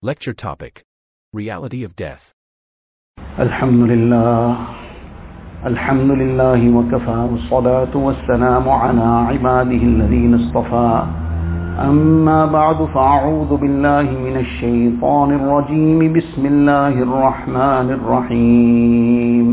[0.00, 0.83] Lecture topic
[1.31, 2.33] Reality of Death.
[3.39, 4.57] الحمد لله
[5.65, 11.03] الحمد لله وكفى والصلاة والسلام على عباده الذين اصطفى
[11.79, 19.47] أما بعد فأعوذ بالله من الشيطان الرجيم بسم الله الرحمن الرحيم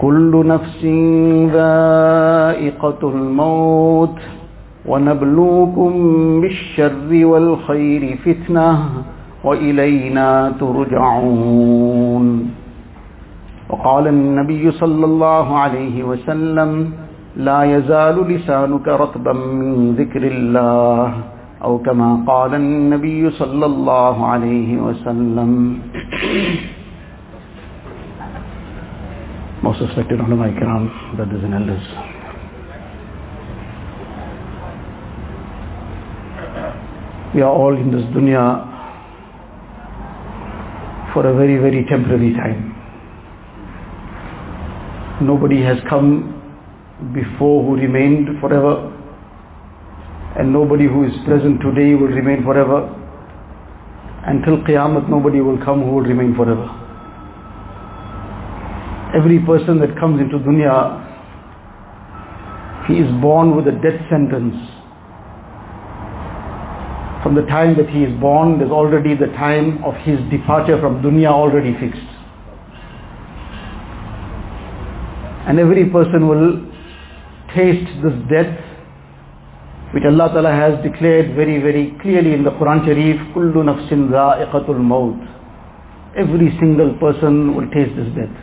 [0.00, 0.80] كل نفس
[1.54, 4.18] ذائقة الموت
[4.86, 5.92] ونبلوكم
[6.40, 8.68] بالشر والخير فتنة
[9.44, 10.28] وإلينا
[10.60, 12.26] ترجعون
[13.70, 16.70] وقال النبي صلى الله عليه وسلم
[17.36, 21.12] لا يزال لسانك رطبا من ذكر الله
[21.64, 25.50] أو كما قال النبي صلى الله عليه وسلم
[29.64, 31.86] Most respected ulama ikram, brothers and elders.
[37.34, 38.72] We are all in this dunya
[41.12, 42.70] for a very, very temporary time.
[45.20, 46.30] Nobody has come
[47.12, 48.86] before who remained forever,
[50.38, 52.86] and nobody who is present today will remain forever.
[54.26, 56.70] Until Qiyamah, nobody will come who will remain forever.
[59.14, 61.02] Every person that comes into dunya,
[62.86, 64.54] he is born with a death sentence.
[67.24, 71.00] From the time that he is born, there's already the time of his departure from
[71.00, 72.10] dunya already fixed.
[75.48, 76.60] And every person will
[77.56, 78.52] taste this death,
[79.96, 84.84] which Allah Ta'ala has declared very, very clearly in the Quran Sharif, Kullu nafsin za'iqatul
[84.84, 85.16] maut.
[86.16, 88.36] Every single person will taste this death.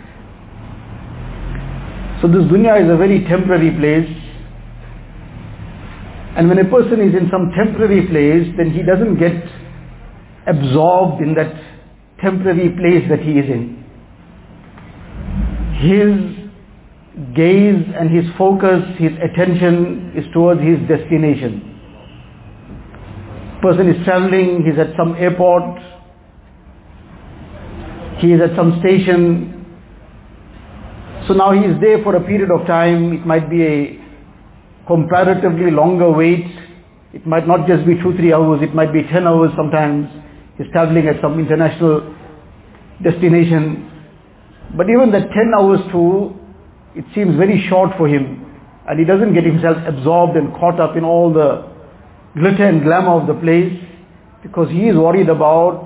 [2.22, 4.21] So this dunya is a very temporary place.
[6.38, 9.36] And when a person is in some temporary place, then he doesn't get
[10.48, 11.52] absorbed in that
[12.24, 13.84] temporary place that he is in.
[15.84, 16.42] His
[17.36, 21.68] gaze and his focus, his attention is towards his destination.
[23.62, 25.78] Person is traveling, he's at some airport,
[28.22, 29.52] he is at some station.
[31.28, 33.14] So now he is there for a period of time.
[33.14, 34.01] It might be a
[34.88, 36.46] comparatively longer wait.
[37.14, 40.08] It might not just be two, three hours, it might be 10 hours sometimes.
[40.58, 42.08] He's traveling at some international
[43.04, 43.90] destination.
[44.78, 46.38] But even that 10 hours too,
[46.96, 48.40] it seems very short for him.
[48.88, 51.68] And he doesn't get himself absorbed and caught up in all the
[52.40, 53.76] glitter and glamour of the place
[54.42, 55.86] because he is worried about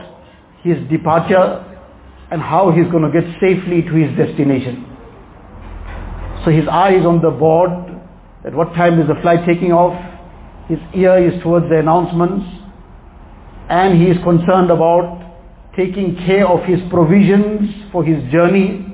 [0.63, 1.61] his departure
[2.31, 4.85] and how he's going to get safely to his destination.
[6.45, 7.94] So his eye is on the board
[8.45, 9.97] at what time is the flight taking off.
[10.69, 12.45] His ear is towards the announcements.
[13.66, 15.25] And he is concerned about
[15.73, 18.85] taking care of his provisions for his journey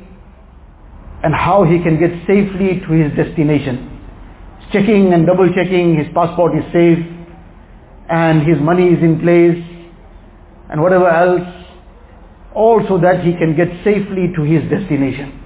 [1.21, 3.91] and how he can get safely to his destination.
[4.63, 7.03] He's checking and double checking his passport is safe
[8.07, 9.59] and his money is in place
[10.71, 11.43] and whatever else,
[12.55, 15.40] all so that he can get safely to his destination.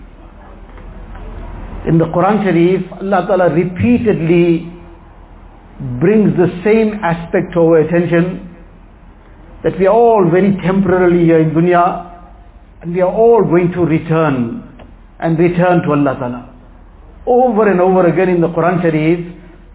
[1.88, 4.74] In the Quran Sharif, Allah Ta'ala repeatedly
[6.02, 8.42] brings the same aspect to our attention
[9.64, 11.86] that we are all very temporarily here in dunya
[12.82, 14.66] and we are all going to return
[15.20, 16.42] and return to Allah Ta'ala.
[17.28, 19.20] Over and over again in the Quran Sharif,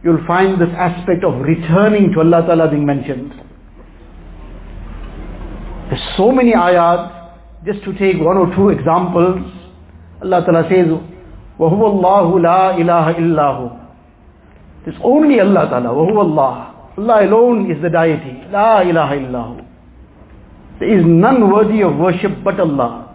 [0.03, 3.31] you'll find this aspect of returning to Allah Ta'ala being mentioned.
[5.91, 9.43] There's so many ayat, just to take one or two examples,
[10.23, 10.87] Allah Ta'ala says,
[11.61, 13.49] وَهُوَ اللَّهُ لَا إِلَهَ إِلَّا
[14.85, 19.65] There's only Allah Ta'ala, وَهُوَ اللَّهُ Allah alone is the deity, La ilaha illahu.
[20.81, 23.07] There is none worthy of worship but Allah.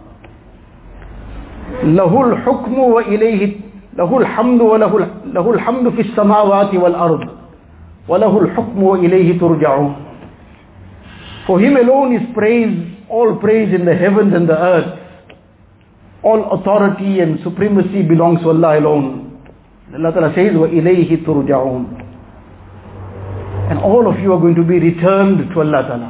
[1.82, 3.56] له الحكم وإليه
[3.98, 4.92] له الحمد وله
[5.26, 7.22] له الحمد في السماوات والأرض
[8.08, 9.94] وله الحكم وإليه ترجعون
[11.46, 12.74] For him alone is praise,
[13.08, 15.05] all praise in the heavens and the earth.
[16.25, 19.41] All authority and supremacy belongs to Allah alone.
[19.93, 21.83] Allah Ta'ala says, وَإِلَيْهِ تُرْجَعُونَ
[23.71, 26.09] And all of you are going to be returned to Allah Ta'ala.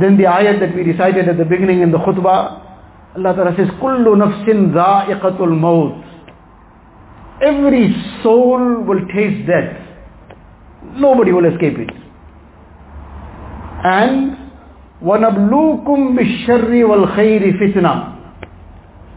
[0.00, 2.62] Then the ayat that we recited at the beginning in the khutbah,
[3.16, 6.02] Allah Ta'ala says, كُلُّ نَفْسٍ ذَائِقَةُ الْمَوْتِ
[7.42, 7.92] Every
[8.22, 9.76] soul will taste death.
[10.96, 11.90] Nobody will escape it.
[13.84, 14.45] And
[15.02, 17.94] وَنَبْلُوكُمْ بِالشَّرِّ وَالْخَيْرِ فِتْنَةً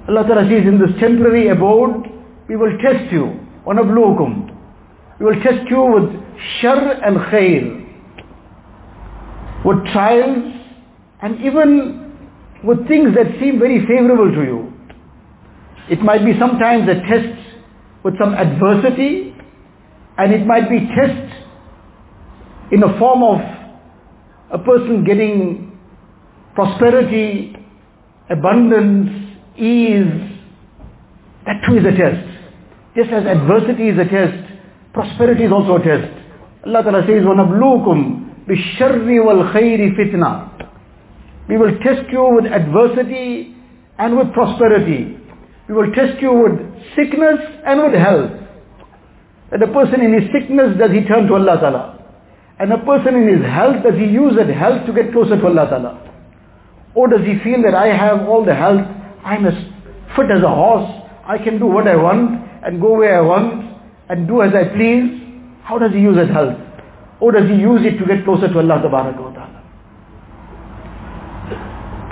[0.10, 2.10] Allah Ta'ala says, in this temporary abode,
[2.50, 3.38] we will test you.
[3.66, 6.10] وَنَبْلُوكُمْ We will test you with
[6.62, 7.86] shar and khair.
[9.66, 10.46] with trials,
[11.22, 12.14] and even
[12.64, 14.72] with things that seem very favorable to you.
[15.90, 17.34] It might be sometimes a test
[18.06, 19.34] with some adversity,
[20.18, 21.26] and it might be test
[22.72, 23.42] in the form of
[24.54, 25.69] a person getting
[26.56, 27.54] prosperity,
[28.30, 29.10] abundance,
[29.58, 30.16] ease.
[31.46, 32.26] That too is a test.
[32.96, 34.40] Just as adversity is a test,
[34.94, 36.10] prosperity is also a test.
[36.66, 38.00] Allah Ta'ala says, وَنَبْلُوكُمْ
[38.48, 40.32] بِالشَّرِّ وَالْخَيْرِ فِتْنَةً
[41.50, 43.54] We will test you with adversity
[44.00, 45.20] and with prosperity.
[45.68, 46.56] We will test you with
[46.96, 47.38] sickness
[47.68, 48.32] and with health.
[49.52, 51.84] That a person in his sickness, does he turn to Allah Ta'ala?
[52.58, 55.46] And a person in his health, does he use that health to get closer to
[55.46, 56.09] Allah Ta'ala?
[56.96, 58.88] Or does he feel that I have all the health,
[59.24, 59.54] I'm as
[60.16, 60.88] fit as a horse,
[61.28, 63.66] I can do what I want and go where I want
[64.10, 65.12] and do as I please?
[65.64, 66.56] How does he use that health?
[67.20, 69.56] Or does he use it to get closer to Allah Ta'ala?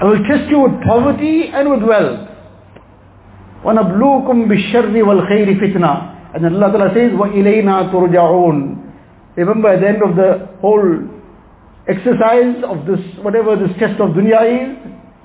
[0.02, 2.28] I will test you with poverty and with wealth.
[3.64, 8.58] وَنَبْلُوكُمْ بِالشَّرِّ وَالْخَيْرِ فِتْنَةً And then Allah Ta'ala says, وَإِلَيْنَا تُرْجَعُونَ
[9.38, 10.84] Remember at the end of the whole
[11.89, 14.69] exercise of this, whatever this test of dunya is,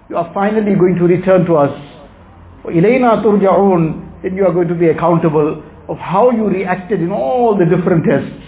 [0.09, 1.75] you are finally going to return to us.
[2.65, 7.59] Ilayna turja'un, then you are going to be accountable of how you reacted in all
[7.59, 8.39] the different tests.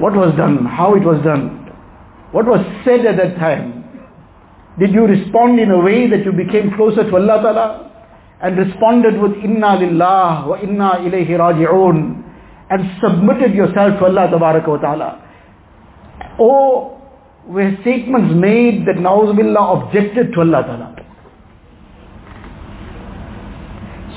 [0.00, 1.68] What was done, how it was done,
[2.32, 3.84] what was said at that time.
[4.80, 7.68] Did you respond in a way that you became closer to Allah Ta'ala
[8.42, 12.24] and responded with Inna Lillah wa Inna Ilayhi Raji'un
[12.70, 15.23] and submitted yourself to Allah Ta'ala?
[16.38, 16.98] Or
[17.46, 20.94] where statements made that Nauzubillah objected to Allah Ta'ala?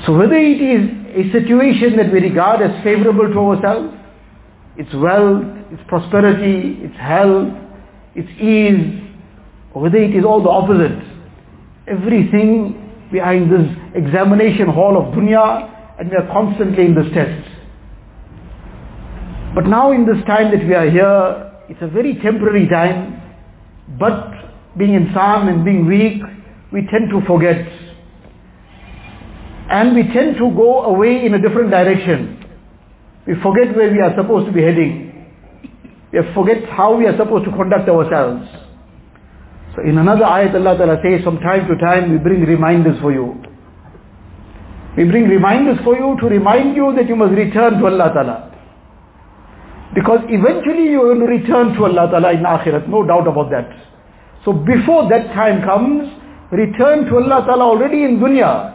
[0.06, 3.92] So whether it is a situation that we regard as favorable to ourselves,
[4.78, 7.52] its wealth, its prosperity, its health,
[8.14, 9.04] its ease,
[9.74, 10.96] or whether it is all the opposite.
[11.86, 12.78] Everything
[13.12, 15.68] behind this examination hall of dunya
[15.98, 17.44] and we are constantly in this test.
[19.54, 23.20] But now in this time that we are here, it's a very temporary time,
[23.98, 24.32] but
[24.76, 26.22] being insan and being weak,
[26.72, 27.60] we tend to forget.
[29.68, 32.40] And we tend to go away in a different direction.
[33.26, 35.28] We forget where we are supposed to be heading.
[36.12, 38.48] We forget how we are supposed to conduct ourselves.
[39.76, 43.12] So in another ayat Allah Ta'ala says from time to time we bring reminders for
[43.12, 43.36] you.
[44.96, 48.36] We bring reminders for you to remind you that you must return to Allah Ta'ala.
[49.97, 53.69] Because eventually you will return to Allah Ta'ala in Akhirat, no doubt about that.
[54.43, 56.09] So before that time comes,
[56.51, 58.73] return to Allah Ta'ala already in dunya.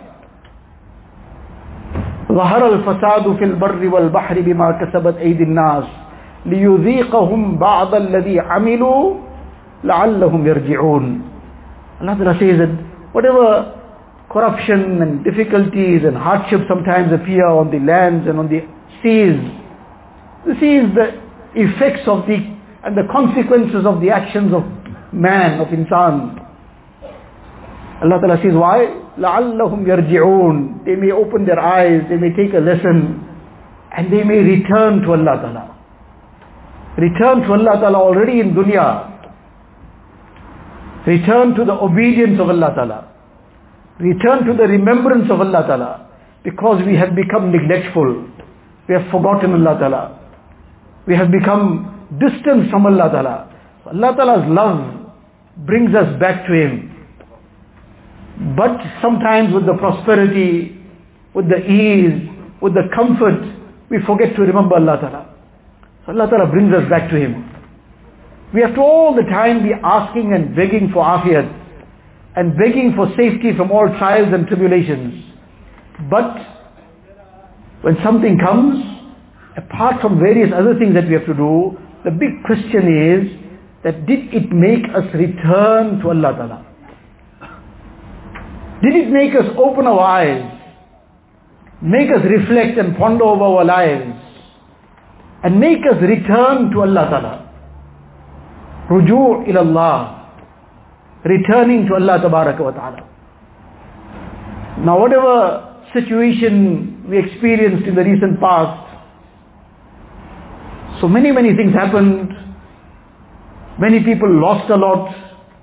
[2.29, 5.85] ظهر الفساد في البر والبحر بما كسبت أيدي الناس
[6.47, 9.29] ليذيقهم بعض الذي عملوا
[9.85, 11.05] لَعَلَّهُمْ يَرْجِعُونَ
[12.01, 12.73] Allah Ta'ala says that
[13.15, 13.75] whatever
[14.31, 18.63] corruption and difficulties and hardships sometimes appear on the lands and on the
[19.03, 19.39] seas,
[20.47, 21.09] this is the
[21.55, 24.63] effects of the and the consequences of the actions of
[25.13, 26.39] man, of insan.
[27.99, 28.87] Allah Ta'ala says, why?
[29.19, 33.19] لَعَلَّهُمْ يَرْجِعُونَ They may open their eyes, they may take a lesson,
[33.91, 35.65] and they may return to Allah Ta'ala.
[36.97, 39.19] Return to Allah Ta'ala already in dunya.
[41.07, 42.99] Return to the obedience of Allah Ta'ala.
[43.99, 46.11] Return to the remembrance of Allah Ta'ala.
[46.45, 48.31] Because we have become neglectful.
[48.89, 50.19] We have forgotten Allah Ta'ala.
[51.08, 53.36] We have become distant from Allah Ta'ala.
[53.92, 54.80] Allah Ta'ala's love
[55.66, 56.90] brings us back to Him.
[58.56, 60.80] But sometimes with the prosperity,
[61.36, 62.24] with the ease,
[62.62, 63.44] with the comfort,
[63.92, 65.24] we forget to remember Allah Ta'ala.
[66.06, 67.50] So Allah Ta'ala brings us back to Him.
[68.54, 71.50] We have to all the time be asking and begging for afiyat
[72.36, 75.26] and begging for safety from all trials and tribulations.
[76.10, 76.38] But
[77.82, 78.93] when something comes,
[79.58, 83.22] apart from various other things that we have to do, the big question is
[83.84, 86.60] that did it make us return to Allah Ta'ala?
[88.82, 90.44] Did it make us open our eyes?
[91.82, 94.20] Make us reflect and ponder over our lives?
[95.44, 97.36] And make us return to Allah Ta'ala?
[98.90, 99.98] Ruju' ila Allah.
[101.24, 103.10] Returning to Allah Ta'ala.
[104.84, 108.93] Now whatever situation we experienced in the recent past,
[111.04, 112.32] so many, many things happened.
[113.76, 115.12] Many people lost a lot.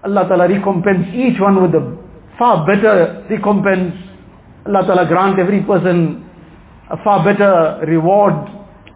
[0.05, 1.81] Allah Ta'ala recompense each one with a
[2.37, 3.97] far better recompense.
[4.69, 6.29] Allah Ta'ala grant every person
[6.93, 8.37] a far better reward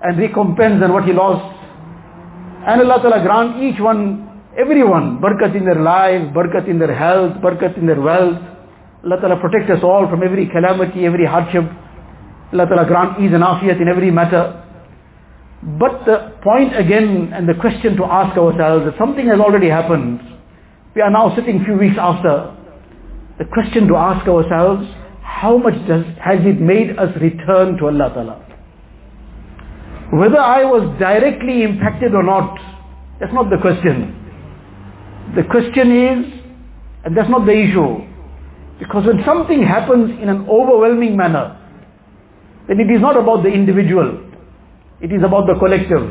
[0.03, 1.49] and recompense than what he lost.
[2.69, 4.29] And Allah Ta'ala grant each one,
[4.61, 8.37] everyone, barakat in their lives, barakat in their health, barakat in their wealth.
[9.01, 11.65] Allah Ta'ala protect us all from every calamity, every hardship.
[12.53, 14.61] Allah Ta'ala grant ease and afiyat in every matter.
[15.65, 20.21] But the point again and the question to ask ourselves that something has already happened.
[20.93, 22.53] We are now sitting a few weeks after.
[23.41, 24.85] The question to ask ourselves,
[25.25, 28.37] how much does, has it made us return to Allah Ta'ala?
[30.13, 32.55] Whether I was directly impacted or not,
[33.19, 34.13] that's not the question.
[35.35, 36.19] The question is,
[37.09, 38.05] and that's not the issue,
[38.79, 41.57] because when something happens in an overwhelming manner,
[42.69, 44.21] then it is not about the individual,
[45.05, 46.09] it is about the collective.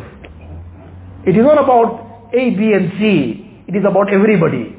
[1.25, 4.69] It is not about A, B and C, it is about everybody.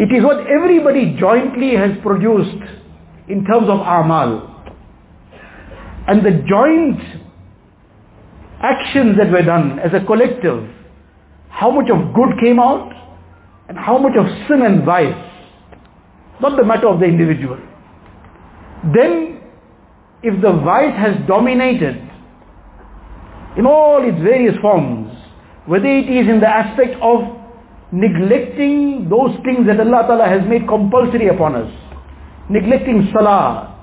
[0.00, 2.64] It is what everybody jointly has produced
[3.28, 4.56] in terms of amal.
[6.08, 6.96] And the joint
[8.64, 10.64] actions that were done as a collective,
[11.50, 12.88] how much of good came out
[13.68, 15.28] and how much of sin and vice,
[16.40, 17.60] not the matter of the individual.
[18.96, 19.44] Then,
[20.22, 22.08] if the vice has dominated
[23.56, 25.08] in all its various forms,
[25.66, 27.38] whether it is in the aspect of
[27.92, 31.70] neglecting those things that Allah Ta'ala has made compulsory upon us.
[32.50, 33.74] Neglecting salah.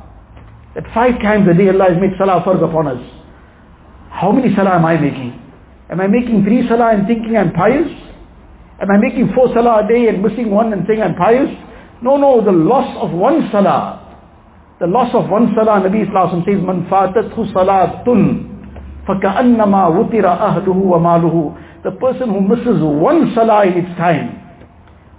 [0.75, 3.01] That five times a day Allah has made salah farz upon us.
[4.11, 5.33] How many salah am I making?
[5.89, 7.89] Am I making three salah and thinking I'm pious?
[8.81, 11.49] Am I making four salah a day and missing one and saying I'm pious?
[12.03, 14.03] No, no, the loss of one salah.
[14.79, 18.44] The loss of one salah, Nabi Islam says, Man fatathu salatun.
[19.08, 21.36] فَكَأَنَّمَا وُتِرَ أَهْلُهُ وَمَالُهُ
[21.82, 24.36] the person who misses one salah in its time,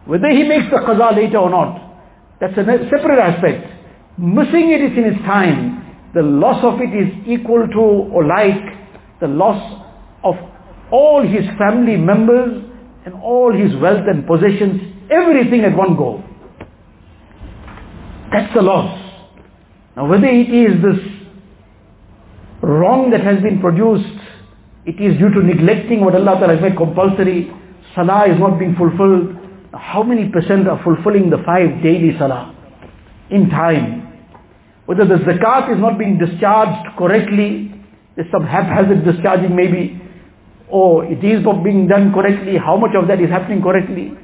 [0.06, 1.74] whether he makes the qaza later or not,
[2.40, 3.66] that's a separate aspect.
[4.18, 5.82] Missing it is in its time,
[6.14, 8.62] the loss of it is equal to or like
[9.22, 9.58] the loss
[10.24, 10.36] of
[10.92, 12.62] all his family members
[13.06, 16.22] and all his wealth and possessions, everything at one go.
[18.30, 18.94] That's the loss.
[19.96, 21.15] Now whether it is this
[22.67, 24.27] wrong that has been produced
[24.87, 27.51] it is due to neglecting what Allah has made compulsory.
[27.99, 29.35] Salah is not being fulfilled.
[29.75, 32.55] How many percent are fulfilling the five daily salah
[33.35, 34.07] in time?
[34.87, 37.75] Whether the zakat is not being discharged correctly,
[38.15, 39.99] there's some haphazard discharging maybe,
[40.71, 44.15] or it is not being done correctly, how much of that is happening correctly?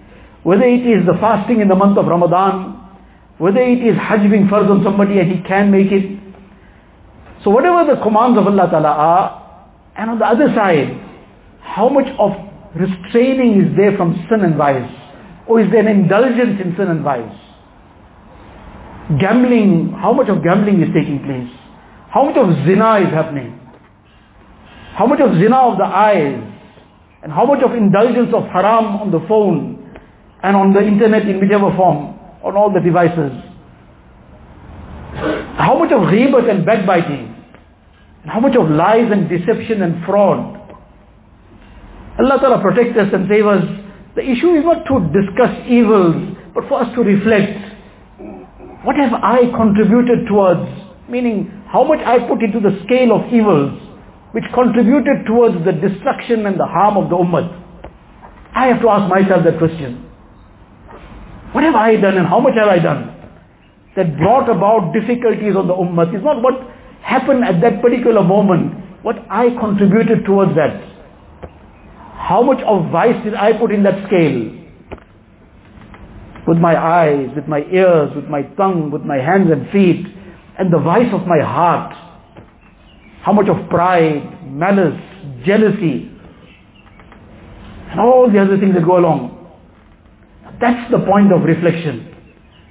[0.47, 2.79] Whether it is the fasting in the month of Ramadan,
[3.43, 6.07] whether it is Hajj being farz on somebody and he can make it.
[7.45, 9.27] So whatever the commands of Allah Ta'ala are,
[9.99, 10.95] and on the other side,
[11.61, 12.33] how much of
[12.79, 14.89] restraining is there from sin and vice?
[15.49, 17.35] Or is there an indulgence in sin and vice?
[19.19, 21.51] Gambling, how much of gambling is taking place?
[22.15, 23.59] How much of zina is happening?
[24.95, 26.39] How much of zina of the eyes?
[27.23, 29.83] And how much of indulgence of haram on the phone
[30.43, 33.33] and on the internet in whichever form, on all the devices?
[35.59, 37.32] How much of ghibat and backbiting?
[38.23, 40.59] And how much of lies and deception and fraud.
[42.19, 43.65] Allah Ta'ala protect us and save us.
[44.15, 47.57] The issue is not to discuss evils, but for us to reflect.
[48.85, 50.69] What have I contributed towards?
[51.09, 53.73] Meaning, how much I put into the scale of evils,
[54.33, 57.53] which contributed towards the destruction and the harm of the ummah.
[58.53, 60.09] I have to ask myself that question.
[61.53, 63.13] What have I done and how much have I done?
[63.97, 66.09] That brought about difficulties on the ummah.
[66.13, 66.57] It's not what
[67.03, 70.79] happened at that particular moment, what I contributed towards that.
[72.15, 74.63] How much of vice did I put in that scale?
[76.47, 80.07] With my eyes, with my ears, with my tongue, with my hands and feet,
[80.59, 81.95] and the vice of my heart.
[83.25, 84.99] How much of pride, malice,
[85.47, 86.11] jealousy,
[87.93, 89.37] and all the other things that go along.
[90.61, 92.09] That's the point of reflection.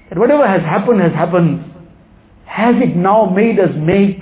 [0.09, 1.70] That whatever has happened has happened
[2.51, 4.19] has it now made us make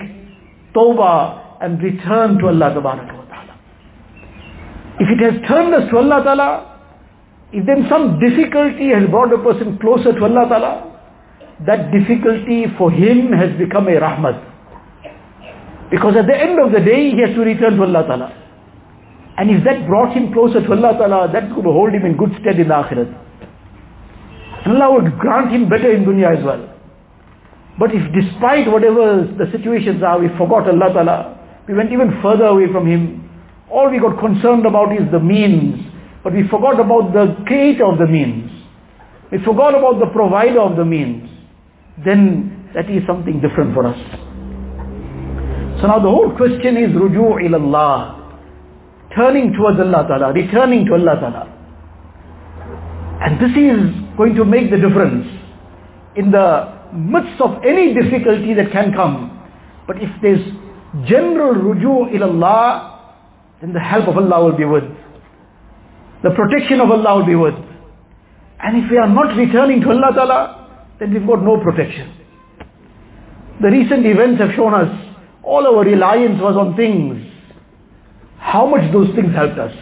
[0.70, 3.54] tawbah and return to Allah Subhanahu Wa Ta'ala?
[5.02, 6.50] If it has turned us to Allah Ta'ala,
[7.50, 10.72] if then some difficulty has brought a person closer to Allah Ta'ala,
[11.66, 14.38] that difficulty for him has become a rahmat.
[15.90, 18.30] Because at the end of the day, he has to return to Allah Ta'ala.
[19.42, 22.30] And if that brought him closer to Allah Ta'ala, that could hold him in good
[22.38, 23.10] stead in the akhirat.
[24.70, 26.69] Allah would grant him better in dunya as well.
[27.80, 31.18] But if despite whatever the situations are, we forgot Allah Ta'ala,
[31.64, 33.24] we went even further away from Him,
[33.72, 35.80] all we got concerned about is the means,
[36.20, 38.52] but we forgot about the creator of the means.
[39.32, 41.24] We forgot about the provider of the means.
[42.04, 43.96] Then that is something different for us.
[45.80, 48.20] So now the whole question is ruju' ilallah.
[49.14, 51.44] turning towards Allah Ta'ala, returning to Allah Ta'ala.
[53.22, 53.80] And this is
[54.16, 55.26] going to make the difference
[56.16, 59.36] in the midst of any difficulty that can come.
[59.86, 60.42] But if there's
[61.08, 62.90] general ruju ilallah,
[63.60, 64.84] then the help of Allah will be with.
[66.22, 67.56] The protection of Allah will be with.
[68.60, 70.40] And if we are not returning to Allah Ta'ala,
[70.98, 72.12] then we've got no protection.
[73.60, 74.88] The recent events have shown us
[75.42, 77.16] all our reliance was on things.
[78.38, 79.72] How much those things helped us.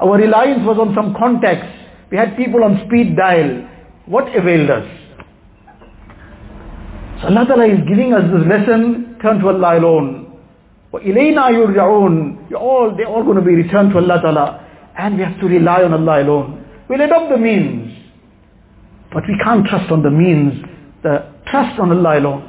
[0.00, 1.66] Our reliance was on some contacts.
[2.10, 3.66] We had people on speed dial.
[4.06, 4.97] What availed us?
[7.21, 10.23] So Allah Ta'ala is giving us this lesson, turn to Allah alone.
[10.91, 14.45] وَإِلَيْنَا يُرْجَعُونَ You're all, they're all going to be returned to Allah Ta'ala.
[14.97, 16.65] And we have to rely on Allah alone.
[16.89, 17.89] We'll adopt the means.
[19.13, 20.53] But we can't trust on the means.
[21.01, 22.41] The trust on Allah alone.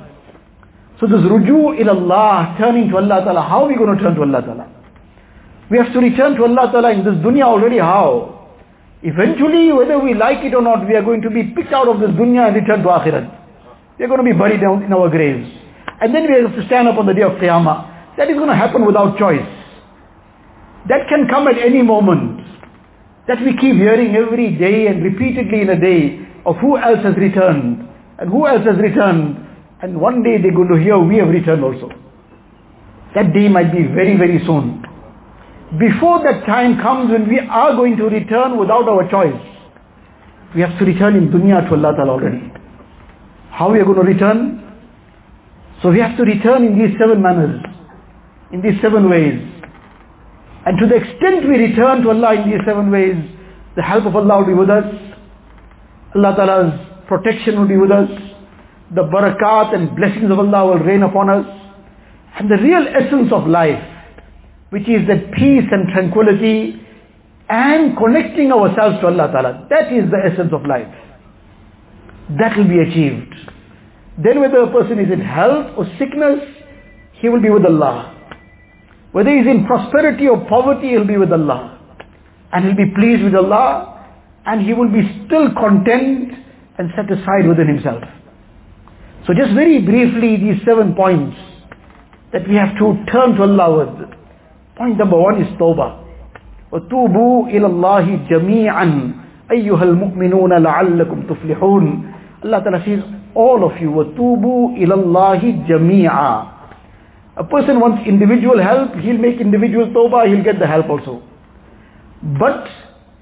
[1.00, 4.23] So this ruju Allah, turning to Allah Ta'ala, how are we going to turn to
[4.23, 4.66] Allah Ta'ala?
[5.70, 8.49] We have to return to Allah Ta'ala in this dunya already, how?
[9.02, 12.00] Eventually, whether we like it or not, we are going to be picked out of
[12.00, 13.38] this dunya and return to akhirat.
[14.00, 15.44] We are going to be buried down in our graves.
[16.00, 18.15] And then we have to stand up on the day of Qiyamah.
[18.15, 19.44] That is going to happen without choice.
[20.88, 22.39] That can come at any moment.
[23.27, 27.20] That we keep hearing every day and repeatedly in a day of who else has
[27.20, 27.84] returned
[28.18, 29.36] and who else has returned.
[29.84, 31.91] And one day they're going to hear we have returned also.
[33.20, 34.79] That day might be very, very soon.
[35.75, 39.44] Before that time comes when we are going to return without our choice,
[40.56, 42.58] we have to return in dunya to Allah Ta'ala already.
[43.59, 44.63] How we are going to return?
[45.83, 47.59] So we have to return in these seven manners,
[48.55, 49.35] in these seven ways.
[50.63, 53.19] And to the extent we return to Allah in these seven ways,
[53.75, 54.87] the help of Allah will be with us.
[56.15, 56.71] Allah Ta'ala's
[57.11, 58.07] protection will be with us.
[58.95, 61.43] The barakat and blessings of Allah will rain upon us.
[62.39, 63.83] And the real essence of life,
[64.71, 66.79] which is that peace and tranquility
[67.51, 70.87] and connecting ourselves to Allah Ta'ala, that is the essence of life
[72.38, 73.34] That will be achieved.
[74.23, 76.40] Then whether a person is in health or sickness,
[77.21, 78.14] he will be with Allah.
[79.12, 81.78] Whether he is in prosperity or poverty, he'll be with Allah.
[82.52, 84.06] And he'll be pleased with Allah,
[84.47, 86.32] and he will be still content
[86.78, 88.02] and satisfied within himself.
[89.26, 91.36] So just very briefly, these seven points
[92.32, 94.10] that we have to turn to Allah with.
[94.76, 96.02] Point number one is tawbah.
[96.75, 98.88] وَتُوبُوا إِلَى اللَّهِ جَمِيعًا
[99.50, 101.84] أَيُّهَا الْمُؤْمِنُونَ لَعَلَّكُمْ تُفْلِحُونَ
[102.45, 103.00] Allah Ta'ala says,
[103.34, 106.32] all of you, وَتُوبُوا إِلَى اللَّهِ جَمِيعًا
[107.36, 111.23] A person wants individual help, he'll make individual tawbah, he'll get the help also.
[112.38, 112.69] But,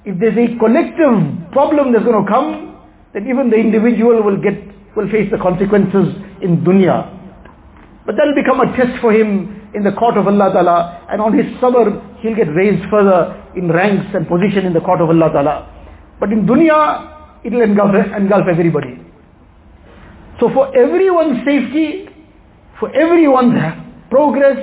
[0.04, 2.76] if there's a collective problem that's going to come,
[3.14, 4.58] then even the individual will get,
[4.96, 7.08] will face the consequences in dunya.
[8.04, 11.32] But that'll become a test for him in the court of Allah Ta'ala, and on
[11.32, 15.30] his sabr, he'll get raised further in ranks and position in the court of Allah
[15.32, 15.56] Ta'ala.
[16.18, 18.98] But in dunya, it'll engulf, engulf everybody.
[20.40, 22.08] So for everyone's safety,
[22.80, 23.54] for everyone's
[24.10, 24.58] progress,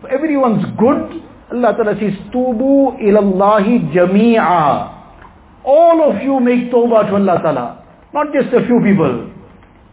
[0.00, 5.64] for everyone's good, Allah Ta'ala says, Tubu ilallahi jami'a.
[5.64, 7.66] All of you make tawbah to Allah Ta'ala.
[8.12, 9.30] Not just a few people.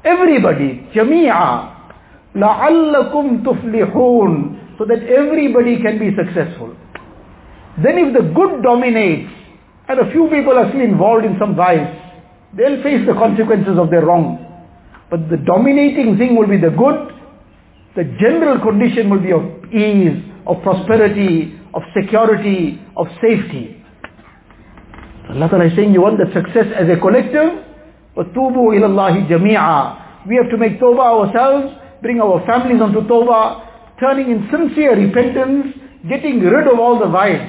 [0.03, 1.71] Everybody, jami'a.
[2.36, 6.75] لَعَلَّكُمْ تُفْلِحُونَ So that everybody can be successful.
[7.79, 9.31] Then if the good dominates,
[9.88, 11.88] and a few people are still involved in some vice,
[12.55, 14.44] they'll face the consequences of their wrong.
[15.12, 17.12] But the dominating thing will be the good,
[17.99, 19.43] the general condition will be of
[19.75, 20.15] ease,
[20.47, 23.84] of prosperity, of security, of safety.
[25.27, 27.60] Allah Ta'ala is saying you want the success as a collective,
[28.15, 33.99] وَتُوبُوا إِلَى اللَّهِ جَمِيعًا We have to make tawbah ourselves, bring our families onto tawbah,
[33.99, 35.75] turning in sincere repentance,
[36.07, 37.47] getting rid of all the vice,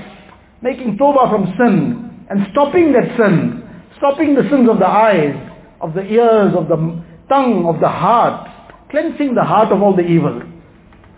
[0.62, 3.62] making tawbah from sin, and stopping that sin,
[3.98, 5.35] stopping the sins of the eyes,
[5.80, 6.78] of the ears, of the
[7.29, 8.47] tongue, of the heart,
[8.89, 10.41] cleansing the heart of all the evil.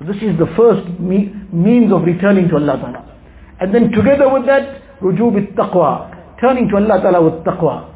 [0.02, 3.02] This is the first me- means of returning to Allah Ta'ala.
[3.60, 7.92] And then together with that, rujub with taqwa, turning to Allah Ta'ala with taqwa.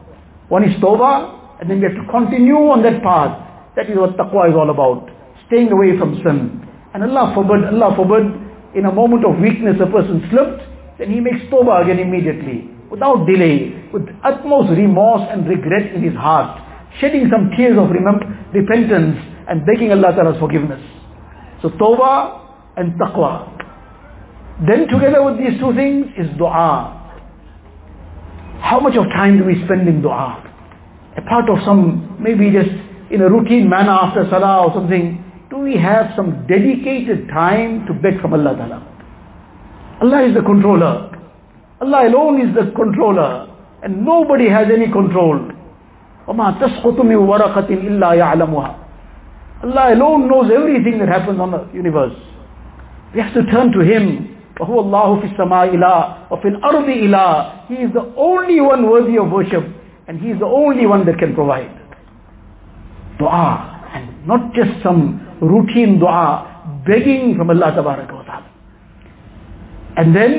[0.49, 3.39] One is tawbah, and then we have to continue on that path.
[3.79, 5.07] That is what taqwa is all about.
[5.47, 6.59] Staying away from sin.
[6.93, 8.25] And Allah forbid, Allah forbid,
[8.75, 10.61] in a moment of weakness a person slipped,
[10.99, 16.13] then he makes tawbah again immediately, without delay, with utmost remorse and regret in his
[16.13, 16.59] heart,
[17.01, 19.17] shedding some tears of repentance
[19.49, 20.81] and begging Allah Ta'ala's forgiveness.
[21.61, 23.49] So tawbah and taqwa.
[24.67, 26.99] Then together with these two things is dua.
[28.61, 30.39] How much of time do we spend in dua?
[31.17, 32.71] A part of some, maybe just
[33.11, 37.93] in a routine manner after salah or something, do we have some dedicated time to
[37.93, 38.79] beg from Allah Ta'ala?
[40.01, 41.13] Allah is the controller.
[41.81, 43.49] Allah alone is the controller.
[43.83, 45.52] And nobody has any control.
[46.28, 48.74] وَمَا تَسْقُطُ مِنْ وَرَقَةٍ إِلَّا يَعْلَمُهَا
[49.64, 52.14] Allah alone knows everything that happens on the universe.
[53.14, 54.36] We have to turn to Him.
[54.60, 59.30] وَهُوَ اللَّهُ فِي السَّمَاءِ إِلَىٰ وَفِي الْأَرْضِ إِلَىٰ He is the only one worthy of
[59.30, 59.64] worship.
[60.06, 61.74] And He is the only one that can provide.
[63.18, 63.90] Dua.
[63.94, 68.44] And not just some routine dua, begging from Allah Ta'ala.
[69.96, 70.32] And then,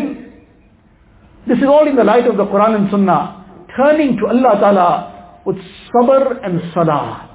[1.47, 3.65] this is all in the light of the Quran and Sunnah.
[3.75, 5.12] Turning to Allah Ta'ala
[5.45, 5.58] with
[5.93, 7.29] sabr and salah.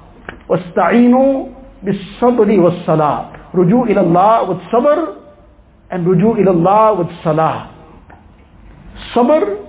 [0.49, 1.31] وَاسْتَعِينُوا
[1.83, 5.15] بِالصَّبْرِ وَالصَّلَاةِ Ruju ila Allah with sabr
[5.91, 7.71] and ruju ila Allah with salah.
[9.15, 9.63] Sabr,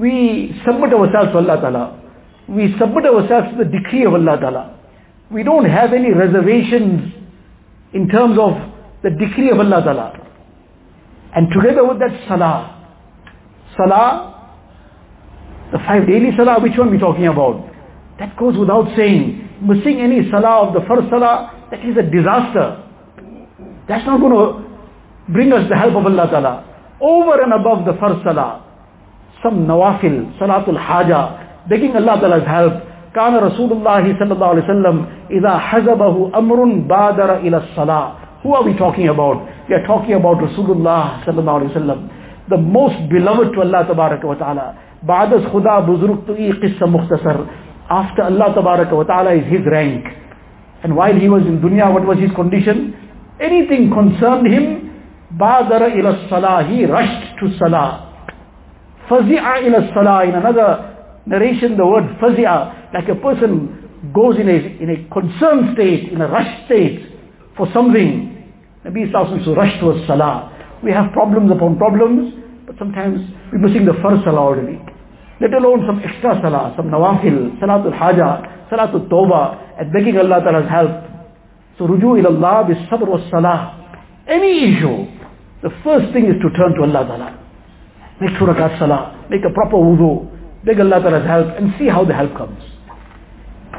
[0.00, 1.84] we submit ourselves to Allah Ta'ala.
[2.48, 4.78] We submit ourselves to the decree of Allah Ta'ala.
[5.30, 7.12] We don't have any reservations
[7.92, 8.56] in terms of
[9.02, 10.12] the decree of Allah Ta'ala.
[11.34, 12.72] And together with that salah,
[13.76, 14.33] salah,
[15.74, 17.62] the five daily salah, which one we talking about?
[18.18, 19.48] That goes without saying.
[19.62, 22.80] Missing any salah of the first salah, that is a disaster.
[23.86, 24.44] That's not going to
[25.32, 26.54] bring us the help of Allah Ta'ala.
[27.00, 28.66] Over and above the first salah,
[29.42, 32.90] some nawafil, salatul haja, begging Allah Ta'ala's help.
[33.14, 34.96] كان رسول الله صلى الله عليه وسلم
[35.30, 38.08] إذا حزبه أمر بادر إلى الصلاة
[38.42, 39.42] Who are we talking about?
[39.68, 41.98] We are talking about Rasulullah صلى الله عليه وسلم
[42.48, 47.36] The most beloved to Allah تبارك وتعالى بعد از خدا بزرگ تو ای قصة مختصر
[47.90, 50.04] After Allah تبارك وتعالى is his rank
[50.82, 52.94] And while he was in dunya what was his condition?
[53.40, 54.64] Anything concerned him
[55.38, 57.90] بادر إلى الصلاة He rushed to salah
[59.08, 60.90] فزع إلى الصلاة In another
[61.26, 63.80] narration the word fazia, like a person
[64.14, 67.04] goes in a, in a concerned state, in a rush state
[67.56, 68.32] for something.
[68.84, 70.48] Nabi Sallallahu to rush towards salah.
[70.82, 72.32] We have problems upon problems,
[72.66, 73.20] but sometimes
[73.52, 74.80] we're missing the first salah already.
[75.41, 80.69] Let alone some extra salah, some nawafil, salatul haja, salatul tawbah, and begging Allah Ta'ala's
[80.71, 80.95] help.
[81.77, 83.75] So ruju ilallah bis sabr was salah.
[84.27, 85.11] Any issue,
[85.61, 87.29] the first thing is to turn to Allah Ta'ala.
[88.21, 92.03] Make two rakat salah, make a proper wudu, Beg Allah Ta'ala's help and see how
[92.05, 92.57] the help comes.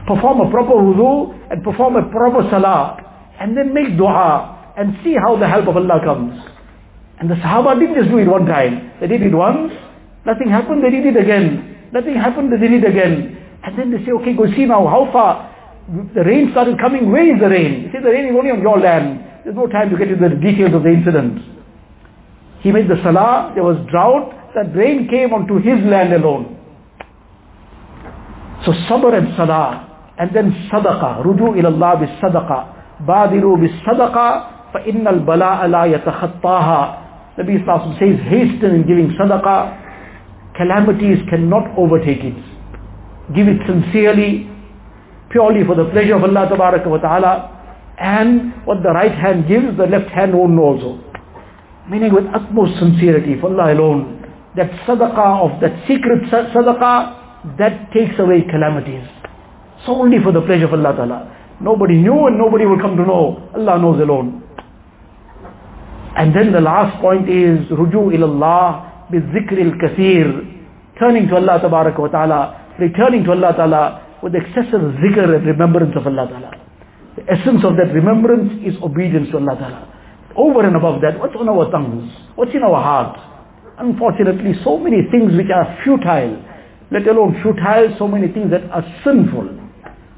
[0.07, 2.95] Perform a proper wudu and perform a proper salah
[3.41, 6.39] and then make dua and see how the help of Allah comes.
[7.19, 8.93] And the Sahaba didn't just do it one time.
[9.01, 9.73] They did it once,
[10.27, 11.89] nothing happened, they did it again.
[11.95, 13.39] Nothing happened, they did it again.
[13.63, 15.55] And then they say, okay, go see now how far.
[15.87, 17.87] The rain started coming, where is the rain?
[17.87, 19.23] He said, the rain is only on your land.
[19.47, 21.39] There's no time to get into the details of the incident.
[22.67, 26.59] He made the salah, there was drought, that rain came onto his land alone.
[28.67, 29.87] So sabr and salah,
[30.19, 35.87] and then sadaqah, ruju ila Allah bis sadaqah, badiru bis sadaqah, fa innal bala'a la
[35.87, 37.39] yatakhattaha.
[37.39, 39.86] Nabi Sallallahu says, hasten in giving sadaqah,
[40.57, 42.39] calamities cannot overtake it.
[43.35, 44.49] Give it sincerely,
[45.31, 47.57] purely for the pleasure of Allah wa ta'ala,
[47.99, 50.91] and what the right hand gives, the left hand won't know also.
[51.89, 54.21] Meaning with utmost sincerity for Allah alone.
[54.57, 59.05] That sadaqah of that secret sadaqah that takes away calamities.
[59.87, 61.19] So only for the pleasure of Allah Ta'ala.
[61.61, 63.49] Nobody knew and nobody will come to know.
[63.55, 64.43] Allah knows alone.
[66.17, 70.55] And then the last point is ruju ilallah bizikr al-kathir.
[70.99, 73.83] Turning to Allah wa ta'ala, returning to Allah Ta'ala
[74.23, 76.51] with excessive zikr and remembrance of Allah Ta'ala.
[77.17, 79.81] The essence of that remembrance is obedience to Allah Ta'ala.
[80.37, 82.09] Over and above that, what's on our tongues?
[82.37, 83.21] What's in our hearts?
[83.79, 86.41] Unfortunately, so many things which are futile,
[86.93, 89.53] let alone futile, so many things that are sinful.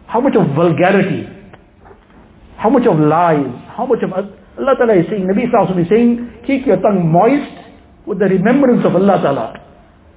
[0.07, 1.27] How much of vulgarity,
[2.57, 6.43] how much of lies, how much of Allah Ta'ala is saying, Nabi Sallallahu is saying,
[6.47, 7.58] keep your tongue moist
[8.09, 9.47] with the remembrance of Allah Ta'ala.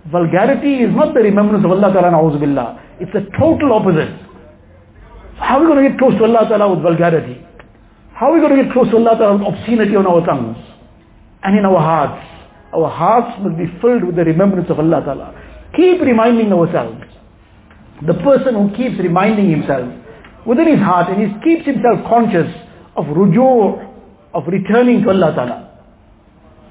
[0.07, 2.79] Vulgarity is not the remembrance of Allah Ta'ala, billah.
[3.03, 4.15] It's the total opposite.
[5.35, 7.43] So how are we going to get close to Allah Ta'ala with vulgarity?
[8.15, 10.55] How are we going to get close to Allah Ta'ala with obscenity on our tongues?
[11.43, 12.23] And in our hearts.
[12.71, 15.27] Our hearts must be filled with the remembrance of Allah Ta'ala.
[15.75, 17.03] Keep reminding ourselves.
[18.07, 19.91] The person who keeps reminding himself
[20.47, 22.49] within his heart and he keeps himself conscious
[22.95, 23.77] of rujur,
[24.33, 25.57] of returning to Allah Ta'ala,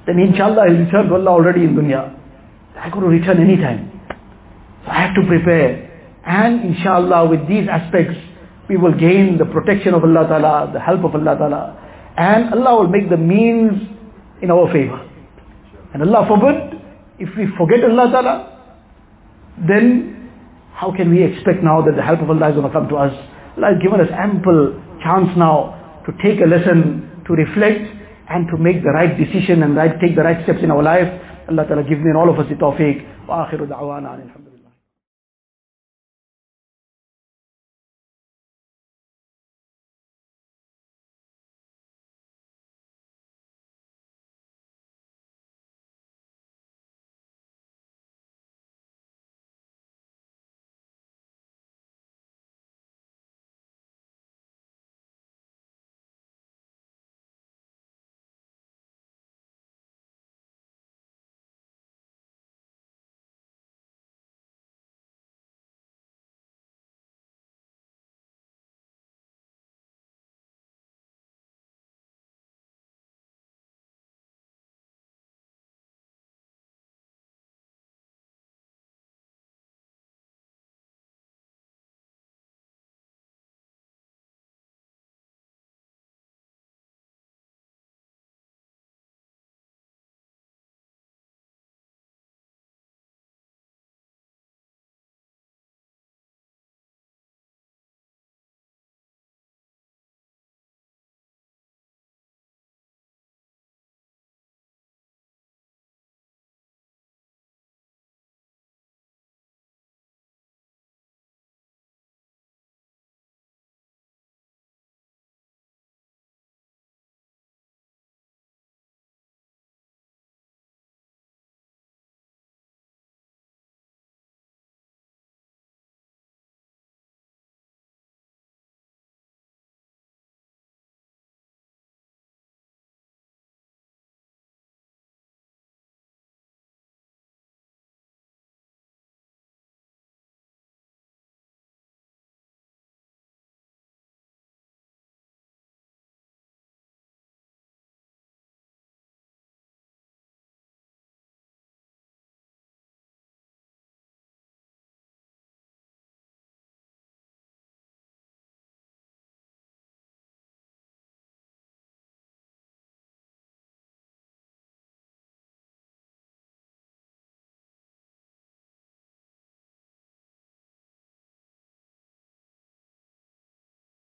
[0.07, 2.17] then inshallah he'll return to Allah already in dunya.
[2.77, 3.93] I could return anytime.
[4.85, 5.89] So I have to prepare.
[6.25, 8.17] And inshallah with these aspects,
[8.69, 11.63] we will gain the protection of Allah Ta'ala, the help of Allah Ta'ala.
[12.17, 13.75] And Allah will make the means
[14.41, 15.01] in our favor.
[15.93, 16.81] And Allah forbid,
[17.19, 18.35] if we forget Allah Ta'ala,
[19.69, 20.31] then
[20.73, 22.97] how can we expect now that the help of Allah is going to come to
[22.97, 23.13] us?
[23.59, 28.00] Allah has given us ample chance now to take a lesson, to reflect,
[28.31, 31.09] and to make the right decision and right, take the right steps in our life.
[31.51, 33.27] Allah Ta'ala give me and all of us the tawfiq.
[33.27, 34.50] Wa akhiru da'wana.